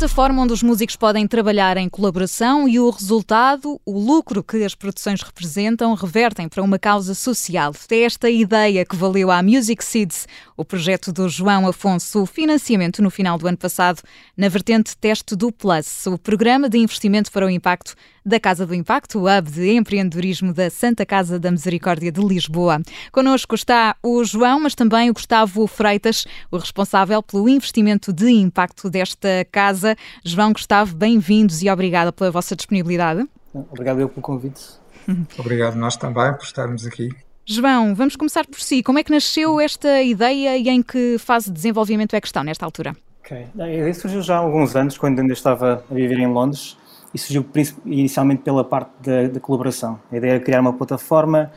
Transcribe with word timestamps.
Plataforma 0.00 0.40
onde 0.40 0.54
os 0.54 0.62
músicos 0.62 0.96
podem 0.96 1.26
trabalhar 1.26 1.76
em 1.76 1.86
colaboração 1.86 2.66
e 2.66 2.80
o 2.80 2.88
resultado, 2.88 3.78
o 3.84 3.98
lucro 3.98 4.42
que 4.42 4.64
as 4.64 4.74
produções 4.74 5.20
representam, 5.20 5.92
revertem 5.92 6.48
para 6.48 6.62
uma 6.62 6.78
causa 6.78 7.12
social. 7.12 7.74
É 7.90 8.00
esta 8.00 8.30
ideia 8.30 8.82
que 8.86 8.96
valeu 8.96 9.30
à 9.30 9.42
Music 9.42 9.84
Seeds, 9.84 10.26
o 10.56 10.64
projeto 10.64 11.12
do 11.12 11.28
João 11.28 11.68
Afonso, 11.68 12.22
o 12.22 12.26
financiamento 12.26 13.02
no 13.02 13.10
final 13.10 13.36
do 13.36 13.46
ano 13.46 13.58
passado 13.58 14.00
na 14.34 14.48
vertente 14.48 14.96
teste 14.96 15.36
do 15.36 15.52
Plus, 15.52 16.06
o 16.06 16.16
programa 16.16 16.70
de 16.70 16.78
investimento 16.78 17.30
para 17.30 17.44
o 17.44 17.50
impacto 17.50 17.94
da 18.24 18.38
Casa 18.38 18.66
do 18.66 18.74
Impacto, 18.74 19.18
o 19.18 19.22
Hub 19.22 19.50
de 19.50 19.72
Empreendedorismo 19.72 20.52
da 20.52 20.68
Santa 20.68 21.06
Casa 21.06 21.38
da 21.38 21.50
Misericórdia 21.50 22.12
de 22.12 22.20
Lisboa. 22.20 22.80
Connosco 23.10 23.54
está 23.54 23.96
o 24.02 24.22
João, 24.24 24.60
mas 24.60 24.74
também 24.74 25.08
o 25.10 25.14
Gustavo 25.14 25.66
Freitas, 25.66 26.26
o 26.50 26.58
responsável 26.58 27.22
pelo 27.22 27.48
investimento 27.48 28.12
de 28.12 28.30
impacto 28.30 28.90
desta 28.90 29.46
casa. 29.50 29.89
João, 30.24 30.52
Gustavo, 30.52 30.94
bem-vindos 30.94 31.62
e 31.62 31.70
obrigada 31.70 32.12
pela 32.12 32.30
vossa 32.30 32.56
disponibilidade. 32.56 33.26
Obrigado 33.52 34.00
eu 34.00 34.08
pelo 34.08 34.22
convite. 34.22 34.60
Obrigado 35.38 35.76
nós 35.76 35.96
também 35.96 36.32
por 36.34 36.44
estarmos 36.44 36.86
aqui. 36.86 37.10
João, 37.44 37.94
vamos 37.94 38.14
começar 38.14 38.46
por 38.46 38.60
si. 38.60 38.82
Como 38.82 38.98
é 38.98 39.02
que 39.02 39.10
nasceu 39.10 39.60
esta 39.60 40.00
ideia 40.02 40.56
e 40.56 40.68
em 40.68 40.82
que 40.82 41.16
fase 41.18 41.46
de 41.46 41.52
desenvolvimento 41.52 42.14
é 42.14 42.20
que 42.20 42.26
estão 42.26 42.44
nesta 42.44 42.64
altura? 42.64 42.96
Ok, 43.24 43.46
a 43.58 43.68
ideia 43.68 43.94
surgiu 43.94 44.22
já 44.22 44.36
há 44.36 44.38
alguns 44.38 44.76
anos, 44.76 44.96
quando 44.96 45.18
ainda 45.20 45.32
estava 45.32 45.84
a 45.90 45.94
viver 45.94 46.18
em 46.18 46.26
Londres 46.26 46.76
e 47.12 47.18
surgiu 47.18 47.44
inicialmente 47.84 48.42
pela 48.42 48.64
parte 48.64 48.92
da, 49.00 49.28
da, 49.28 49.40
colaboração. 49.40 50.00
A 50.12 50.16
ideia 50.16 50.32
era 50.32 50.40
criar 50.40 50.60
uma 50.60 50.72
plataforma 50.72 51.50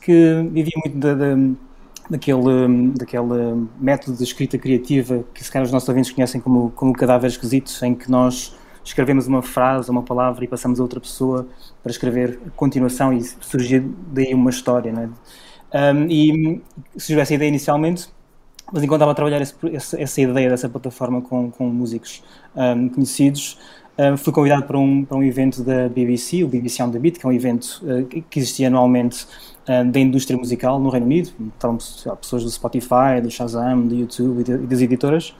que 0.00 0.48
vivia 0.52 0.72
muito 0.84 0.98
da, 0.98 1.14
da, 1.14 1.36
daquele, 2.08 2.92
daquele 2.96 3.68
método 3.78 4.16
de 4.16 4.24
escrita 4.24 4.58
criativa 4.58 5.24
que 5.32 5.42
se 5.42 5.50
calhar 5.50 5.66
os 5.66 5.72
nossos 5.72 5.88
ouvintes 5.88 6.10
conhecem 6.10 6.40
como, 6.40 6.70
como 6.70 6.92
cadáveres 6.92 7.34
esquisitos, 7.34 7.82
em 7.82 7.94
que 7.94 8.10
nós 8.10 8.54
escrevemos 8.84 9.26
uma 9.26 9.42
frase, 9.42 9.90
uma 9.90 10.02
palavra 10.02 10.44
e 10.44 10.48
passamos 10.48 10.80
a 10.80 10.82
outra 10.82 11.00
pessoa 11.00 11.46
para 11.82 11.92
escrever 11.92 12.40
a 12.46 12.50
continuação 12.50 13.12
e 13.12 13.22
surgir 13.22 13.80
daí 14.12 14.34
uma 14.34 14.50
história. 14.50 14.92
Não 14.92 15.02
é? 15.02 15.08
um, 15.94 16.06
e 16.08 16.60
surgiu 16.96 17.20
essa 17.20 17.34
ideia 17.34 17.48
inicialmente, 17.48 18.08
mas 18.72 18.82
enquanto 18.82 19.00
estava 19.00 19.12
a 19.12 19.14
trabalhar 19.14 19.40
esse, 19.40 19.54
essa, 19.98 20.20
ideia 20.20 20.48
dessa 20.48 20.68
plataforma 20.68 21.20
com, 21.20 21.50
com 21.50 21.68
músicos 21.68 22.22
um, 22.54 22.88
conhecidos, 22.88 23.58
Fui 24.18 24.32
convidado 24.32 24.64
para 24.64 24.78
um, 24.78 25.04
para 25.04 25.18
um 25.18 25.22
evento 25.22 25.62
da 25.62 25.86
BBC, 25.88 26.42
o 26.42 26.48
BBC 26.48 26.82
On 26.82 26.90
The 26.90 26.98
Beat, 26.98 27.18
que 27.18 27.26
é 27.26 27.28
um 27.28 27.32
evento 27.32 27.82
uh, 27.82 28.04
que 28.06 28.38
existia 28.38 28.68
anualmente 28.68 29.26
uh, 29.68 29.84
da 29.84 30.00
indústria 30.00 30.36
musical 30.36 30.80
no 30.80 30.88
Reino 30.88 31.04
Unido. 31.04 31.30
Estavam 31.54 31.76
pessoas 32.16 32.42
do 32.42 32.50
Spotify, 32.50 33.20
do 33.22 33.30
Shazam, 33.30 33.86
do 33.86 33.94
YouTube 33.94 34.40
e, 34.40 34.44
de, 34.44 34.52
e 34.52 34.66
das 34.66 34.80
editoras. 34.80 35.34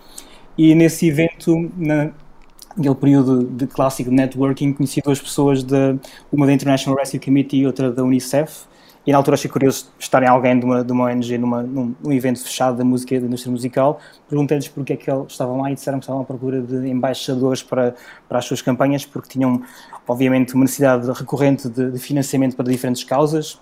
E 0.59 0.75
nesse 0.75 1.09
evento, 1.09 1.71
na, 1.79 2.11
naquele 2.77 2.95
período 2.95 3.45
de 3.45 3.67
clássico 3.67 4.11
networking, 4.11 4.75
conheci 4.75 5.01
duas 5.01 5.21
pessoas, 5.21 5.63
de, 5.63 5.97
uma 6.31 6.47
da 6.47 6.53
International 6.53 6.99
Rescue 6.99 7.21
Committee 7.21 7.61
e 7.61 7.67
outra 7.67 7.91
da 7.91 8.05
UNICEF, 8.05 8.67
e 9.07 9.11
na 9.11 9.19
altura 9.19 9.35
achei 9.35 9.51
curioso 9.51 9.93
estarem 9.99 10.29
alguém 10.29 10.59
de 10.59 10.65
uma, 10.65 10.85
de 10.85 10.93
uma 10.93 11.05
ONG 11.07 11.37
numa, 11.37 11.63
num, 11.63 11.95
num, 12.03 12.13
evento 12.13 12.41
fechado 12.41 12.79
da 12.79 12.85
música 12.85 13.19
da 13.19 13.27
indústria 13.27 13.51
musical. 13.51 13.99
Perguntei-lhes 14.29 14.69
porque 14.69 14.93
é 14.93 14.97
que 14.97 15.11
eles 15.11 15.33
estavam 15.33 15.61
lá 15.61 15.71
e 15.71 15.75
disseram 15.75 15.99
que 15.99 16.05
estavam 16.05 16.23
à 16.23 16.25
procura 16.25 16.63
de 16.63 16.89
embaixadores 16.89 17.63
para, 17.63 17.95
para 18.29 18.39
as 18.39 18.45
suas 18.45 18.63
campanhas, 18.63 19.05
porque 19.05 19.29
tinham, 19.29 19.63
obviamente, 20.07 20.55
uma 20.55 20.65
necessidade 20.65 21.11
recorrente 21.11 21.69
de, 21.69 21.91
de 21.91 21.99
financiamento 21.99 22.55
para 22.55 22.71
diferentes 22.71 23.03
causas 23.03 23.61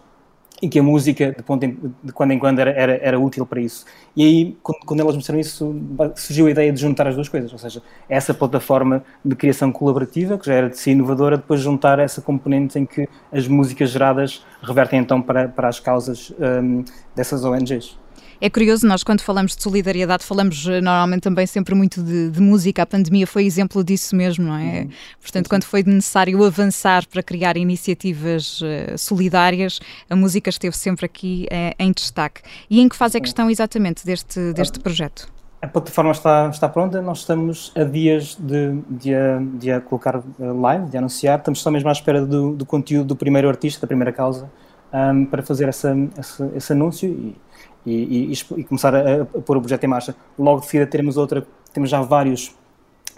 e 0.62 0.68
que 0.68 0.78
a 0.78 0.82
música, 0.82 1.34
de, 1.36 1.66
em, 1.66 1.78
de 2.02 2.12
quando 2.12 2.32
em 2.32 2.38
quando, 2.38 2.58
era, 2.58 2.70
era, 2.70 2.98
era, 3.02 3.18
útil 3.18 3.46
para 3.46 3.60
isso. 3.60 3.84
E 4.14 4.22
aí, 4.22 4.56
quando, 4.62 4.78
quando 4.84 5.00
elas 5.00 5.14
mostraram 5.14 5.40
isso, 5.40 5.74
surgiu 6.16 6.46
a 6.46 6.50
ideia 6.50 6.72
de 6.72 6.80
juntar 6.80 7.06
as 7.06 7.14
duas 7.14 7.28
coisas, 7.28 7.52
ou 7.52 7.58
seja, 7.58 7.82
essa 8.08 8.34
plataforma 8.34 9.02
de 9.24 9.34
criação 9.34 9.72
colaborativa, 9.72 10.38
que 10.38 10.46
já 10.46 10.54
era 10.54 10.68
de 10.68 10.78
si 10.78 10.90
inovadora, 10.90 11.36
depois 11.36 11.60
juntar 11.60 11.98
essa 11.98 12.20
componente 12.20 12.78
em 12.78 12.84
que 12.84 13.08
as 13.32 13.48
músicas 13.48 13.90
geradas 13.90 14.44
revertem 14.62 15.00
então 15.00 15.22
para, 15.22 15.48
para 15.48 15.68
as 15.68 15.80
causas 15.80 16.32
um, 16.38 16.84
dessas 17.14 17.44
ONGs. 17.44 17.98
É 18.40 18.48
curioso, 18.48 18.86
nós 18.86 19.02
quando 19.02 19.20
falamos 19.20 19.54
de 19.54 19.62
solidariedade 19.62 20.24
falamos 20.24 20.66
eh, 20.66 20.80
normalmente 20.80 21.22
também 21.22 21.46
sempre 21.46 21.74
muito 21.74 22.02
de, 22.02 22.30
de 22.30 22.40
música. 22.40 22.82
A 22.82 22.86
pandemia 22.86 23.26
foi 23.26 23.44
exemplo 23.44 23.84
disso 23.84 24.16
mesmo, 24.16 24.46
não 24.46 24.56
é? 24.56 24.80
Uhum. 24.80 24.90
Portanto, 25.20 25.48
quando 25.48 25.64
foi 25.64 25.82
necessário 25.82 26.42
avançar 26.44 27.06
para 27.06 27.22
criar 27.22 27.56
iniciativas 27.56 28.60
uh, 28.62 28.96
solidárias, 28.96 29.78
a 30.08 30.16
música 30.16 30.48
esteve 30.48 30.76
sempre 30.76 31.04
aqui 31.04 31.46
uh, 31.50 31.74
em 31.78 31.92
destaque. 31.92 32.40
E 32.70 32.80
em 32.80 32.88
que 32.88 32.96
fase 32.96 33.18
é 33.18 33.20
que 33.20 33.28
estão 33.28 33.50
exatamente 33.50 34.06
deste, 34.06 34.52
deste 34.54 34.80
projeto? 34.80 35.28
A 35.62 35.68
plataforma 35.68 36.12
está, 36.12 36.48
está 36.48 36.68
pronta, 36.70 37.02
nós 37.02 37.18
estamos 37.18 37.70
a 37.76 37.84
dias 37.84 38.34
de, 38.40 38.80
de, 38.88 39.14
a, 39.14 39.38
de 39.58 39.70
a 39.70 39.80
colocar 39.82 40.22
live, 40.38 40.86
de 40.86 40.96
anunciar, 40.96 41.38
estamos 41.38 41.60
só 41.60 41.70
mesmo 41.70 41.90
à 41.90 41.92
espera 41.92 42.24
do, 42.24 42.56
do 42.56 42.64
conteúdo 42.64 43.08
do 43.08 43.16
primeiro 43.16 43.46
artista, 43.46 43.82
da 43.82 43.86
primeira 43.86 44.10
causa, 44.10 44.50
um, 44.92 45.24
para 45.24 45.42
fazer 45.42 45.68
essa, 45.68 45.96
esse, 46.18 46.50
esse 46.56 46.72
anúncio 46.72 47.08
e 47.08 47.36
e, 47.84 48.32
e, 48.32 48.60
e 48.60 48.64
começar 48.64 48.94
a, 48.94 49.22
a, 49.22 49.24
pôr 49.24 49.56
o 49.56 49.60
projeto 49.60 49.84
em 49.84 49.86
marcha. 49.86 50.14
Logo 50.38 50.60
de 50.60 50.66
seguida 50.66 50.86
teremos 50.86 51.16
outra, 51.16 51.46
temos 51.72 51.90
já 51.90 52.00
vários, 52.02 52.54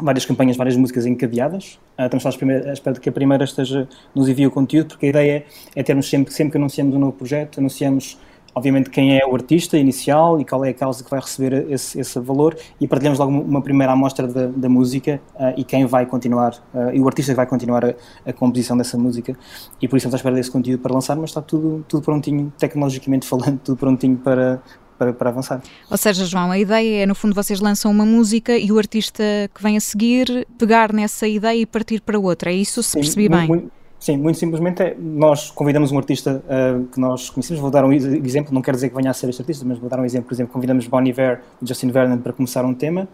várias 0.00 0.24
campanhas, 0.24 0.56
várias 0.56 0.76
músicas 0.76 1.06
encadeadas. 1.06 1.78
Uh, 1.98 2.04
estamos 2.04 2.22
só 2.22 2.28
à 2.28 2.72
espera 2.72 2.94
de 2.94 3.00
que 3.00 3.08
a 3.08 3.12
primeira 3.12 3.44
esteja, 3.44 3.88
nos 4.14 4.28
envie 4.28 4.46
o 4.46 4.50
conteúdo, 4.50 4.88
porque 4.88 5.06
a 5.06 5.08
ideia 5.08 5.44
é 5.74 5.82
termos 5.82 6.08
sempre, 6.08 6.32
sempre 6.32 6.52
que 6.52 6.58
anunciamos 6.58 6.94
um 6.94 6.98
novo 6.98 7.12
projeto, 7.12 7.58
anunciamos 7.58 8.18
obviamente 8.54 8.90
quem 8.90 9.18
é 9.18 9.26
o 9.26 9.34
artista 9.34 9.78
inicial 9.78 10.40
e 10.40 10.44
qual 10.44 10.64
é 10.64 10.70
a 10.70 10.74
causa 10.74 11.02
que 11.02 11.10
vai 11.10 11.20
receber 11.20 11.70
esse, 11.70 11.98
esse 11.98 12.20
valor 12.20 12.56
e 12.80 12.86
partilhamos 12.86 13.18
logo 13.18 13.32
uma 13.32 13.62
primeira 13.62 13.92
amostra 13.92 14.26
da, 14.26 14.46
da 14.46 14.68
música 14.68 15.20
uh, 15.34 15.54
e 15.56 15.64
quem 15.64 15.86
vai 15.86 16.06
continuar, 16.06 16.54
uh, 16.74 16.90
e 16.92 17.00
o 17.00 17.06
artista 17.06 17.32
que 17.32 17.36
vai 17.36 17.46
continuar 17.46 17.84
a, 17.84 17.94
a, 18.26 18.32
composição 18.32 18.76
dessa 18.76 18.98
música 18.98 19.36
e 19.80 19.88
por 19.88 19.96
isso 19.96 20.06
estamos 20.06 20.14
à 20.14 20.16
espera 20.16 20.34
desse 20.34 20.50
conteúdo 20.50 20.80
para 20.80 20.92
lançar, 20.92 21.16
mas 21.16 21.30
está 21.30 21.40
tudo, 21.40 21.84
tudo 21.88 22.02
prontinho, 22.02 22.52
tecnologicamente 22.58 23.26
falando, 23.26 23.58
tudo 23.58 23.76
prontinho 23.76 24.16
para, 24.16 24.62
para, 24.98 25.12
para, 25.12 25.30
avançar. 25.30 25.62
Ou 25.90 25.96
seja, 25.96 26.24
João, 26.24 26.50
a 26.50 26.58
ideia 26.58 27.02
é, 27.02 27.06
no 27.06 27.14
fundo, 27.14 27.34
vocês 27.34 27.60
lançam 27.60 27.90
uma 27.90 28.04
música 28.04 28.56
e 28.56 28.70
o 28.70 28.78
artista 28.78 29.22
que 29.54 29.62
vem 29.62 29.76
a 29.76 29.80
seguir 29.80 30.46
pegar 30.58 30.92
nessa 30.92 31.26
ideia 31.26 31.60
e 31.60 31.66
partir 31.66 32.00
para 32.00 32.18
outra. 32.18 32.50
É 32.50 32.54
isso, 32.54 32.82
se 32.82 32.90
Sim, 32.90 33.00
percebi 33.00 33.28
bem? 33.28 33.48
Muito, 33.48 33.72
Sim, 34.02 34.16
muito 34.16 34.36
simplesmente 34.36 34.82
é, 34.82 34.96
nós 34.98 35.52
convidamos 35.52 35.92
um 35.92 35.96
artista 35.96 36.42
uh, 36.48 36.84
que 36.88 36.98
nós 36.98 37.30
conhecemos, 37.30 37.60
vou 37.60 37.70
dar 37.70 37.84
um 37.84 37.92
exemplo, 37.92 38.52
não 38.52 38.60
quero 38.60 38.76
dizer 38.76 38.88
que 38.88 38.96
venha 38.96 39.12
a 39.12 39.14
ser 39.14 39.28
este 39.28 39.42
artista, 39.42 39.64
mas 39.64 39.78
vou 39.78 39.88
dar 39.88 40.00
um 40.00 40.04
exemplo, 40.04 40.26
por 40.26 40.34
exemplo, 40.34 40.52
convidamos 40.52 40.88
Bon 40.88 41.00
Iver 41.04 41.40
e 41.62 41.68
Justin 41.68 41.92
Vernon 41.92 42.18
para 42.18 42.32
começar 42.32 42.64
um 42.64 42.74
tema 42.74 43.06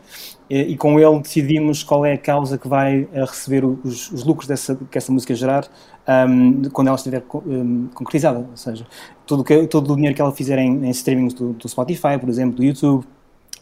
e, 0.49 0.61
e, 0.61 0.77
com 0.79 0.99
ele 0.99 1.21
decidimos 1.21 1.83
qual 1.83 2.07
é 2.07 2.15
a 2.15 2.17
causa 2.17 2.57
que 2.57 2.67
vai 2.67 3.03
uh, 3.03 3.27
receber 3.27 3.67
os, 3.67 4.11
os, 4.11 4.25
lucros 4.25 4.49
dessa, 4.49 4.79
que 4.91 4.97
essa 4.97 5.13
música 5.13 5.35
gerar 5.35 5.69
um, 6.27 6.63
quando 6.71 6.87
ela 6.87 6.97
estiver 6.97 7.23
um, 7.35 7.89
concretizada, 7.93 8.39
ou 8.39 8.57
seja, 8.57 8.87
todo, 9.27 9.45
que, 9.45 9.67
todo 9.67 9.93
o 9.93 9.95
dinheiro 9.95 10.17
que 10.17 10.23
ela 10.23 10.33
fizer 10.33 10.59
em, 10.59 10.87
em 10.87 10.89
streamings 10.89 11.35
do, 11.35 11.53
do, 11.53 11.69
Spotify, 11.69 12.19
por 12.19 12.31
exemplo, 12.31 12.57
do 12.57 12.65
YouTube, 12.65 13.05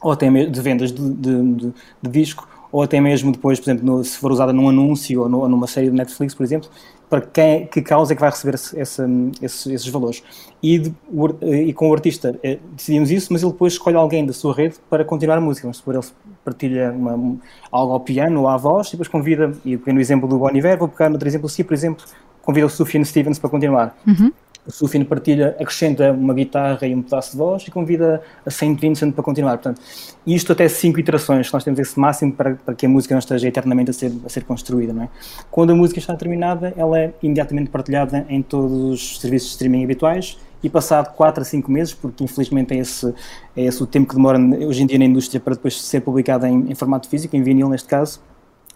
ou 0.00 0.12
até 0.12 0.31
de 0.31 0.60
vendas 0.60 0.93
de, 0.93 1.10
de, 1.12 1.43
de, 1.54 1.75
de 2.03 2.08
disco, 2.08 2.47
ou 2.70 2.82
até 2.82 3.00
mesmo 3.00 3.32
depois, 3.32 3.58
por 3.58 3.70
exemplo, 3.70 3.87
no, 3.87 4.04
se 4.04 4.19
for 4.19 4.31
usada 4.31 4.53
num 4.53 4.69
anúncio 4.69 5.22
ou, 5.22 5.28
no, 5.28 5.38
ou, 5.41 5.48
numa 5.48 5.66
série 5.66 5.88
de 5.88 5.97
Netflix, 5.97 6.34
por 6.34 6.43
exemplo, 6.43 6.69
para 7.09 7.21
quem, 7.21 7.67
que 7.67 7.81
causa 7.83 8.12
é 8.12 8.17
que 8.17 8.21
vai 8.21 8.31
receber 8.31 8.55
esse, 8.55 8.78
esse, 8.78 9.72
esses, 9.72 9.89
valores. 9.89 10.22
E, 10.62 10.78
de, 10.78 10.94
e, 11.43 11.72
com 11.72 11.91
o 11.91 11.94
artista 11.94 12.39
é, 12.43 12.59
decidimos 12.72 13.11
isso, 13.11 13.33
mas 13.33 13.43
ele 13.43 13.53
depois 13.53 13.75
escolhe 13.75 13.97
alguém 13.97 14.27
da 14.27 14.33
sua 14.33 14.55
rede 14.55 14.77
para 14.91 15.05
continuar 15.05 15.37
a 15.37 15.41
música. 15.41 15.69
Mas 15.69 15.83
ele 15.87 16.00
partilha 16.44 16.93
uma, 16.93 17.39
algo 17.71 17.93
ao 17.93 18.00
piano 18.00 18.41
ou 18.41 18.49
à 18.49 18.56
voz, 18.56 18.89
e 18.89 18.91
depois 18.93 19.08
convida, 19.08 19.53
e 19.64 19.76
no 19.76 20.00
exemplo 20.00 20.29
do 20.29 20.38
Bon 20.38 20.50
Iver, 20.50 20.79
vou 20.79 20.88
pegar 20.88 21.11
outro 21.11 21.29
exemplo, 21.29 21.49
se 21.49 21.62
por 21.62 21.75
exemplo, 21.75 22.05
convida 22.43 22.67
o 22.67 22.70
Sufjan 22.70 23.05
Stevens 23.05 23.38
para 23.38 23.50
continuar. 23.50 23.97
Uhum 24.06 24.32
o 24.67 24.73
Sufino 24.73 25.05
partilha, 25.05 25.57
acrescenta 25.61 26.13
uma 26.13 26.35
guitarra 26.35 26.87
e 26.87 26.95
um 26.95 27.03
pedaço 27.03 27.33
de 27.33 27.37
voz 27.37 27.63
e 27.67 27.71
convida 27.71 28.21
a 28.45 28.51
Saint 28.51 28.79
Vincent 28.81 29.13
para 29.13 29.23
continuar. 29.23 29.59
Portanto, 29.59 29.81
isto 30.27 30.53
até 30.53 30.69
cinco 30.69 30.99
iterações, 30.99 31.51
nós 31.53 31.63
temos 31.63 31.79
esse 31.79 31.99
máximo 31.99 32.33
para, 32.33 32.55
para 32.57 32.75
que 32.75 32.87
a 32.87 32.89
música 32.89 33.15
não 33.15 33.21
esteja 33.21 33.47
eternamente 33.47 33.91
a 33.91 33.95
ser, 33.95 34.13
a 34.25 34.29
ser 34.29 34.45
construída. 34.45 34.93
Não 34.93 35.05
é? 35.05 35.09
Quando 35.51 35.71
a 35.71 35.75
música 35.75 35.99
está 35.99 36.15
terminada, 36.17 36.75
ela 36.77 36.99
é 36.99 37.15
imediatamente 37.23 37.71
partilhada 37.71 38.27
em 38.29 38.43
todos 38.43 38.73
os 38.73 39.21
serviços 39.21 39.49
de 39.49 39.53
streaming 39.55 39.85
habituais 39.85 40.39
e 40.63 40.69
passado 40.69 41.15
4 41.15 41.43
a 41.43 41.45
5 41.45 41.71
meses, 41.71 41.95
porque 41.95 42.25
infelizmente 42.25 42.75
é 42.75 42.79
esse, 42.79 43.15
é 43.57 43.65
esse 43.65 43.83
o 43.83 43.87
tempo 43.87 44.09
que 44.09 44.17
demora 44.17 44.39
hoje 44.39 44.83
em 44.83 44.87
dia 44.87 44.99
na 44.99 45.05
indústria 45.05 45.41
para 45.41 45.55
depois 45.55 45.81
ser 45.81 46.01
publicada 46.01 46.49
em, 46.49 46.71
em 46.71 46.75
formato 46.75 47.09
físico, 47.09 47.37
em 47.37 47.43
vinil 47.43 47.69
neste 47.69 47.87
caso, 47.87 48.21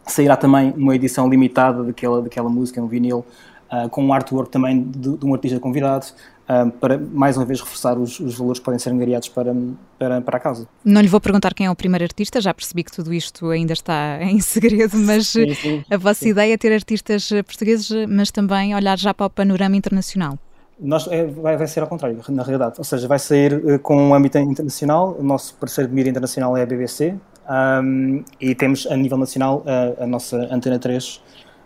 sairá 0.06 0.36
também 0.36 0.72
uma 0.76 0.94
edição 0.94 1.28
limitada 1.28 1.82
daquela, 1.82 2.22
daquela 2.22 2.48
música, 2.48 2.80
um 2.80 2.86
vinil 2.86 3.24
uh, 3.72 3.88
com 3.88 4.04
um 4.04 4.12
artwork 4.12 4.50
também 4.50 4.82
de, 4.82 5.16
de 5.16 5.24
um 5.24 5.32
artista 5.32 5.58
convidado, 5.58 6.06
uh, 6.48 6.70
para 6.72 6.98
mais 6.98 7.36
uma 7.36 7.44
vez 7.44 7.60
reforçar 7.60 7.98
os, 7.98 8.20
os, 8.20 8.36
valores 8.36 8.58
que 8.58 8.64
podem 8.64 8.78
ser 8.78 8.90
angariados 8.90 9.28
para, 9.28 9.54
para, 9.98 10.20
para 10.20 10.36
a 10.36 10.40
causa. 10.40 10.68
Não 10.84 11.00
lhe 11.00 11.08
vou 11.08 11.20
perguntar 11.20 11.54
quem 11.54 11.66
é 11.66 11.70
o 11.70 11.76
primeiro 11.76 12.04
artista, 12.04 12.40
já 12.40 12.52
percebi 12.52 12.84
que 12.84 12.92
tudo 12.92 13.12
isto 13.12 13.48
ainda 13.50 13.72
está 13.72 14.18
em 14.22 14.40
segredo, 14.40 14.96
mas 14.96 15.28
sim, 15.28 15.54
sim, 15.54 15.84
a 15.90 15.96
vossa 15.96 16.24
sim. 16.24 16.30
ideia 16.30 16.54
é 16.54 16.56
ter 16.56 16.72
artistas 16.72 17.28
portugueses, 17.46 17.90
mas 18.08 18.30
também 18.30 18.74
olhar 18.74 18.98
já 18.98 19.14
para 19.14 19.26
o 19.26 19.30
panorama 19.30 19.76
internacional. 19.76 20.38
Nós, 20.82 21.06
é, 21.08 21.26
vai, 21.26 21.58
vai, 21.58 21.66
ser 21.66 21.80
ao 21.80 21.86
contrário, 21.86 22.18
na 22.30 22.42
realidade. 22.42 22.76
Ou 22.78 22.84
seja, 22.84 23.06
vai 23.06 23.18
sair 23.18 23.52
uh, 23.52 23.78
com 23.80 23.94
um 23.94 24.14
âmbito 24.14 24.38
internacional. 24.38 25.14
O 25.18 25.22
nosso 25.22 25.54
parceiro 25.56 25.90
de 25.90 25.94
mídia 25.94 26.08
internacional 26.08 26.56
é 26.56 26.62
a 26.62 26.66
BBC. 26.66 27.14
Um, 27.50 28.24
e 28.40 28.54
temos 28.54 28.86
a 28.86 28.96
nível 28.96 29.18
nacional 29.18 29.64
a, 29.66 30.04
a, 30.04 30.06
nossa 30.06 30.36
Antena 30.52 30.78
3 30.78 31.20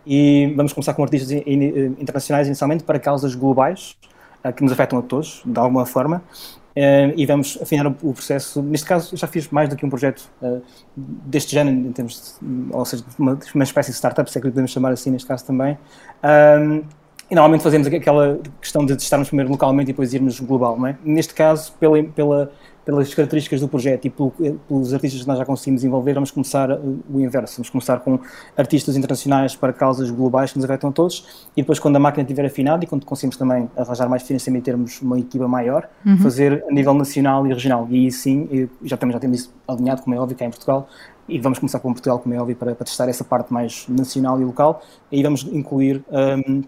e 0.07 0.53
vamos 0.57 0.73
começar 0.73 0.95
com 0.95 1.03
artistas 1.03 1.31
internacionais 1.31 2.47
inicialmente 2.47 2.85
para 2.85 2.99
causas 2.99 3.35
globais 3.35 3.97
uh, 4.45 4.53
que 4.53 4.63
nos 4.63 4.73
afetam 4.73 4.99
a 4.99 5.03
todos, 5.03 5.43
de 5.45 5.59
alguma 5.59 5.87
forma. 5.87 6.23
Uh, 6.77 7.15
e 7.17 7.25
vamos 7.25 7.59
afinar 7.63 7.87
o, 7.87 8.13
processo. 8.13 8.61
Neste 8.61 8.87
caso, 8.87 9.17
já 9.17 9.27
fiz 9.27 9.49
mais 9.49 9.69
do 9.69 9.77
que 9.77 9.87
um 9.87 9.89
projeto 9.89 10.29
uh, 10.43 10.61
deste 10.97 11.53
género, 11.53 11.77
em 11.77 11.93
termos 11.93 12.37
de, 12.41 12.75
ou 12.75 12.85
seja, 12.85 13.05
uma, 13.19 13.39
uma 13.55 13.65
espécie 13.65 13.91
de 13.91 13.97
startup, 13.97 14.31
se 14.31 14.39
é 14.39 14.41
que 14.41 14.49
podemos 14.49 14.71
chamar 14.71 14.93
assim 14.93 15.11
neste 15.11 15.29
caso 15.29 15.47
também. 15.47 15.79
E 17.31 17.35
normalmente 17.35 17.63
fazemos 17.63 17.87
aquela 17.87 18.39
questão 18.61 18.85
de 18.85 18.93
estarmos 18.93 19.29
primeiro 19.29 19.51
localmente 19.51 19.91
e 19.91 19.93
depois 19.93 20.13
irmos 20.13 20.39
global, 20.41 20.79
não 20.79 20.89
é? 20.89 20.97
Neste 21.03 21.33
caso, 21.33 21.73
pela, 21.81 22.03
pela 22.03 22.53
pelas 22.85 23.13
características 23.15 23.61
do 23.61 23.69
projeto 23.69 24.05
e 24.05 24.11
pelos 24.11 24.93
artistas 24.93 25.23
que 25.23 25.29
nós 25.29 25.39
já 25.39 25.45
conseguimos 25.45 25.85
envolver, 25.85 26.15
vamos 26.15 26.31
começar 26.31 26.71
o 26.71 27.21
inverso. 27.21 27.57
Vamos 27.57 27.71
começar 27.71 28.01
com 28.01 28.19
artistas 28.57 28.97
internacionais 28.97 29.57
para 29.57 29.73
causas 29.73 30.11
globais 30.11 30.53
que 30.53 30.59
nos 30.59 30.65
afetam 30.65 30.91
a 30.91 30.93
todos 30.93 31.47
e 31.57 31.63
depois, 31.63 31.79
quando 31.79 31.97
a 31.97 31.99
máquina 31.99 32.23
estiver 32.23 32.47
afinada 32.47 32.85
e 32.85 32.87
quando 32.87 33.07
conseguimos 33.07 33.37
também 33.37 33.71
arranjar 33.77 34.09
mais 34.09 34.23
financiamento 34.23 34.63
e 34.63 34.65
termos 34.65 35.01
uma 35.01 35.19
equipa 35.19 35.49
maior, 35.49 35.89
uhum. 36.05 36.19
fazer 36.19 36.65
a 36.69 36.73
nível 36.73 36.95
nacional 36.95 37.47
e 37.47 37.53
regional. 37.53 37.87
E 37.91 38.05
aí 38.05 38.13
sim, 38.13 38.69
já 38.83 38.97
temos, 38.97 39.15
já 39.15 39.21
temos 39.21 39.41
isso 39.41 39.55
alinhado, 39.67 40.03
como 40.03 40.15
é 40.15 40.19
óbvio, 40.19 40.37
cá 40.37 40.45
em 40.45 40.51
Portugal, 40.51 40.89
e 41.27 41.39
vamos 41.39 41.59
começar 41.59 41.81
com 41.81 41.93
Portugal, 41.93 42.19
como 42.19 42.35
é 42.35 42.39
óbvio, 42.39 42.57
para, 42.57 42.75
para 42.75 42.85
testar 42.85 43.09
essa 43.09 43.25
parte 43.25 43.53
mais 43.53 43.87
nacional 43.89 44.41
e 44.41 44.45
local. 44.45 44.83
E 45.11 45.17
aí 45.17 45.23
vamos 45.23 45.45
incluir. 45.45 46.05
Um, 46.11 46.63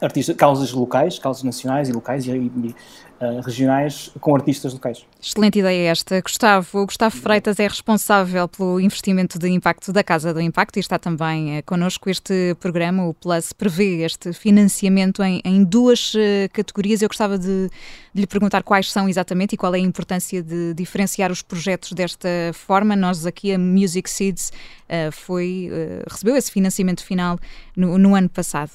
artistas, 0.00 0.34
causas 0.36 0.72
locais, 0.72 1.18
causas 1.18 1.42
nacionais 1.42 1.88
e 1.88 1.92
locais 1.92 2.26
e, 2.26 2.30
e 2.30 2.74
uh, 3.20 3.40
regionais 3.44 4.10
com 4.20 4.34
artistas 4.34 4.72
locais. 4.72 5.04
Excelente 5.20 5.58
ideia 5.58 5.90
esta. 5.90 6.20
Gustavo, 6.20 6.80
o 6.80 6.86
Gustavo 6.86 7.16
Freitas 7.16 7.60
é 7.60 7.68
responsável 7.68 8.48
pelo 8.48 8.80
investimento 8.80 9.38
de 9.38 9.48
impacto 9.48 9.92
da 9.92 10.02
Casa 10.02 10.32
do 10.32 10.40
Impacto 10.40 10.78
e 10.78 10.80
está 10.80 10.98
também 10.98 11.58
uh, 11.58 11.62
connosco. 11.64 12.08
Este 12.08 12.56
programa, 12.58 13.06
o 13.06 13.14
Plus, 13.14 13.52
prevê 13.52 14.02
este 14.02 14.32
financiamento 14.32 15.22
em, 15.22 15.40
em 15.44 15.62
duas 15.62 16.14
uh, 16.14 16.18
categorias. 16.52 17.02
Eu 17.02 17.08
gostava 17.08 17.38
de, 17.38 17.68
de, 18.14 18.20
lhe 18.22 18.26
perguntar 18.26 18.62
quais 18.62 18.90
são 18.90 19.08
exatamente 19.08 19.52
e 19.52 19.56
qual 19.56 19.74
é 19.74 19.78
a 19.78 19.82
importância 19.82 20.42
de 20.42 20.72
diferenciar 20.74 21.30
os 21.30 21.42
projetos 21.42 21.92
desta 21.92 22.28
forma. 22.54 22.96
Nós 22.96 23.26
aqui, 23.26 23.52
a 23.52 23.58
Music 23.58 24.08
Seeds, 24.08 24.52
foi, 25.12 25.70
recebeu 26.10 26.34
esse 26.34 26.50
financiamento 26.50 27.04
final 27.04 27.38
no, 27.76 27.96
no 27.96 28.16
ano 28.16 28.28
passado 28.28 28.72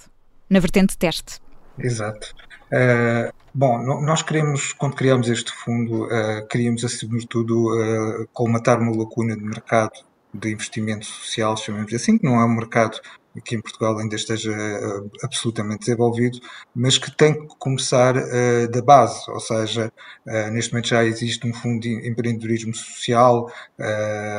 na 0.49 0.59
vertente 0.59 0.97
teste. 0.97 1.39
Exato. 1.77 2.33
Uh, 2.71 3.31
bom, 3.53 3.81
nós 4.01 4.21
queremos, 4.21 4.73
quando 4.73 4.95
criamos 4.95 5.29
este 5.29 5.51
fundo, 5.51 6.05
uh, 6.05 6.47
queríamos, 6.49 6.83
acima 6.83 7.17
de 7.17 7.27
tudo, 7.27 7.73
uh, 7.73 8.27
colmatar 8.33 8.79
uma 8.79 8.95
lacuna 8.95 9.35
de 9.35 9.43
mercado 9.43 9.93
de 10.33 10.51
investimento 10.51 11.05
social, 11.05 11.55
chamemos 11.55 11.93
assim, 11.93 12.17
que 12.17 12.25
não 12.25 12.39
é 12.39 12.45
um 12.45 12.55
mercado 12.55 12.99
que 13.41 13.55
em 13.55 13.61
Portugal 13.61 13.97
ainda 13.97 14.15
esteja 14.15 14.51
uh, 14.51 15.09
absolutamente 15.23 15.81
desenvolvido, 15.81 16.39
mas 16.73 16.97
que 16.97 17.11
tem 17.11 17.33
que 17.33 17.55
começar 17.57 18.15
uh, 18.15 18.67
da 18.69 18.81
base, 18.81 19.29
ou 19.29 19.39
seja, 19.39 19.91
uh, 20.25 20.51
neste 20.51 20.71
momento 20.71 20.89
já 20.89 21.03
existe 21.03 21.47
um 21.47 21.53
fundo 21.53 21.81
de 21.81 22.09
empreendedorismo 22.09 22.73
social 22.73 23.51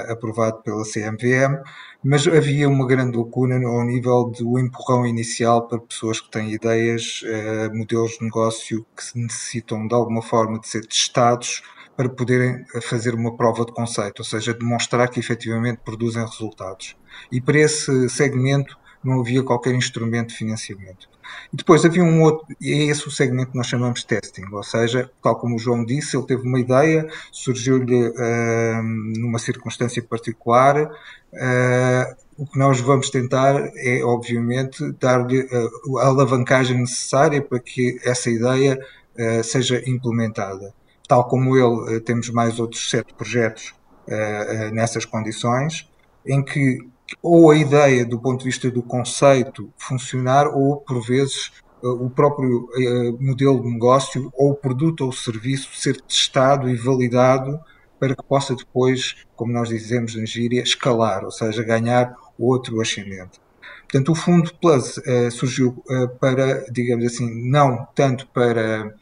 aprovado 0.08 0.62
pela 0.62 0.82
CMVM, 0.84 1.62
mas 2.02 2.26
havia 2.26 2.68
uma 2.68 2.86
grande 2.86 3.16
lacuna 3.16 3.56
ao 3.66 3.84
nível 3.84 4.30
do 4.30 4.58
empurrão 4.58 5.06
inicial 5.06 5.66
para 5.66 5.78
pessoas 5.78 6.20
que 6.20 6.30
têm 6.30 6.52
ideias, 6.52 7.22
modelos 7.72 8.12
de 8.12 8.24
negócio 8.24 8.86
que 8.96 9.18
necessitam 9.18 9.86
de 9.86 9.94
alguma 9.94 10.22
forma 10.22 10.58
de 10.60 10.68
ser 10.68 10.86
testados 10.86 11.62
para 11.96 12.08
poderem 12.08 12.64
fazer 12.82 13.14
uma 13.14 13.36
prova 13.36 13.64
de 13.64 13.72
conceito, 13.72 14.20
ou 14.20 14.24
seja, 14.24 14.52
demonstrar 14.52 15.08
que 15.08 15.18
efetivamente 15.18 15.80
produzem 15.84 16.24
resultados. 16.24 16.96
E 17.32 17.40
para 17.40 17.58
esse 17.58 18.08
segmento 18.08 18.76
não 19.06 19.20
havia 19.20 19.42
qualquer 19.42 19.74
instrumento 19.74 20.28
de 20.28 20.36
financiamento. 20.36 21.08
E 21.52 21.56
depois 21.56 21.84
havia 21.84 22.02
um 22.02 22.22
outro, 22.22 22.46
e 22.60 22.72
é 22.72 22.84
esse 22.84 23.06
o 23.06 23.10
segmento 23.10 23.50
que 23.50 23.56
nós 23.56 23.66
chamamos 23.66 24.00
de 24.00 24.06
testing, 24.06 24.44
ou 24.52 24.62
seja, 24.62 25.10
tal 25.22 25.36
como 25.36 25.56
o 25.56 25.58
João 25.58 25.84
disse, 25.84 26.16
ele 26.16 26.26
teve 26.26 26.42
uma 26.42 26.60
ideia, 26.60 27.08
surgiu-lhe 27.32 28.08
uh, 28.08 28.82
numa 29.18 29.38
circunstância 29.38 30.02
particular. 30.02 30.84
Uh, 31.32 32.16
o 32.38 32.46
que 32.46 32.58
nós 32.58 32.80
vamos 32.80 33.10
tentar 33.10 33.70
é, 33.76 34.04
obviamente, 34.04 34.92
dar-lhe 35.00 35.40
uh, 35.40 35.98
a 35.98 36.06
alavancagem 36.06 36.78
necessária 36.78 37.40
para 37.42 37.58
que 37.58 37.98
essa 38.04 38.30
ideia 38.30 38.78
uh, 39.18 39.42
seja 39.42 39.82
implementada. 39.86 40.72
Tal 41.08 41.26
como 41.28 41.56
ele, 41.56 42.00
temos 42.00 42.30
mais 42.30 42.58
outros 42.58 42.90
sete 42.90 43.14
projetos 43.14 43.74
nessas 44.72 45.04
condições, 45.04 45.88
em 46.24 46.40
que 46.40 46.78
ou 47.22 47.50
a 47.50 47.56
ideia 47.56 48.04
do 48.04 48.18
ponto 48.18 48.40
de 48.40 48.46
vista 48.46 48.70
do 48.70 48.82
conceito 48.82 49.72
funcionar, 49.76 50.48
ou 50.48 50.76
por 50.78 51.00
vezes 51.04 51.52
eh, 51.82 51.88
o 51.88 52.10
próprio 52.10 52.68
eh, 52.76 53.12
modelo 53.20 53.62
de 53.62 53.70
negócio 53.70 54.30
ou 54.34 54.50
o 54.50 54.56
produto 54.56 55.02
ou 55.02 55.10
o 55.10 55.12
serviço 55.12 55.70
ser 55.74 56.00
testado 56.00 56.68
e 56.68 56.76
validado 56.76 57.60
para 57.98 58.14
que 58.14 58.22
possa 58.22 58.54
depois, 58.54 59.16
como 59.34 59.52
nós 59.52 59.68
dizemos 59.68 60.14
na 60.16 60.24
gíria, 60.24 60.62
escalar, 60.62 61.24
ou 61.24 61.30
seja, 61.30 61.62
ganhar 61.62 62.14
outro 62.38 62.80
ascendente. 62.80 63.40
Portanto, 63.82 64.12
o 64.12 64.14
Fundo 64.14 64.52
Plus 64.60 64.98
uh, 64.98 65.30
surgiu 65.30 65.82
uh, 65.88 66.08
para, 66.20 66.64
digamos 66.70 67.06
assim, 67.06 67.48
não 67.48 67.86
tanto 67.94 68.26
para 68.28 68.94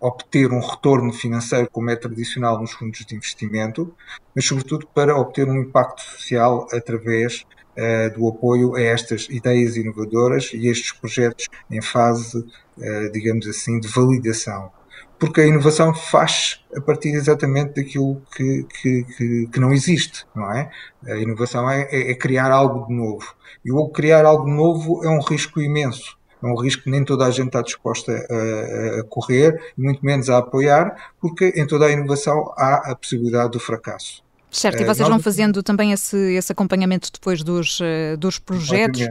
obter 0.00 0.50
um 0.50 0.60
retorno 0.60 1.12
financeiro 1.12 1.68
como 1.70 1.90
é 1.90 1.96
tradicional 1.96 2.58
nos 2.58 2.72
fundos 2.72 3.04
de 3.04 3.14
investimento, 3.14 3.94
mas 4.34 4.46
sobretudo 4.46 4.88
para 4.94 5.16
obter 5.16 5.46
um 5.46 5.60
impacto 5.60 6.00
social 6.00 6.66
através 6.72 7.44
uh, 7.76 8.18
do 8.18 8.26
apoio 8.28 8.74
a 8.74 8.80
estas 8.80 9.28
ideias 9.28 9.76
inovadoras 9.76 10.50
e 10.54 10.66
estes 10.68 10.92
projetos 10.92 11.48
em 11.70 11.82
fase, 11.82 12.38
uh, 12.38 13.12
digamos 13.12 13.46
assim, 13.46 13.78
de 13.78 13.88
validação. 13.88 14.72
Porque 15.18 15.42
a 15.42 15.46
inovação 15.46 15.94
faz 15.94 16.64
a 16.74 16.80
partir 16.80 17.10
exatamente 17.10 17.74
daquilo 17.74 18.22
que, 18.34 18.64
que, 18.64 19.04
que, 19.04 19.48
que 19.52 19.60
não 19.60 19.70
existe, 19.70 20.24
não 20.34 20.50
é? 20.50 20.70
A 21.06 21.16
inovação 21.16 21.68
é, 21.70 21.82
é, 21.90 22.12
é 22.12 22.14
criar 22.14 22.50
algo 22.50 22.86
de 22.86 22.94
novo. 22.94 23.34
E 23.62 23.70
o 23.70 23.86
criar 23.90 24.24
algo 24.24 24.48
novo 24.48 25.04
é 25.04 25.10
um 25.10 25.20
risco 25.20 25.60
imenso 25.60 26.18
é 26.42 26.46
um 26.46 26.56
risco 26.56 26.84
que 26.84 26.90
nem 26.90 27.04
toda 27.04 27.26
a 27.26 27.30
gente 27.30 27.48
está 27.48 27.62
disposta 27.62 28.12
a, 28.12 29.00
a, 29.00 29.04
correr, 29.04 29.60
muito 29.76 30.04
menos 30.04 30.28
a 30.30 30.38
apoiar, 30.38 31.12
porque 31.20 31.52
em 31.56 31.66
toda 31.66 31.86
a 31.86 31.92
inovação 31.92 32.52
há 32.56 32.90
a 32.90 32.96
possibilidade 32.96 33.52
do 33.52 33.60
fracasso. 33.60 34.22
Certo, 34.50 34.80
e 34.80 34.82
eh, 34.82 34.86
vocês 34.86 35.08
vão 35.08 35.20
fazendo 35.20 35.62
também 35.62 35.92
esse, 35.92 36.16
esse 36.34 36.50
acompanhamento 36.50 37.10
depois 37.12 37.42
dos, 37.42 37.78
eh, 37.80 38.16
dos 38.16 38.38
projetos. 38.38 39.06